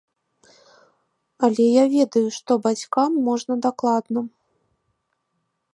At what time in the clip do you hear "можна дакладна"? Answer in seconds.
3.29-4.19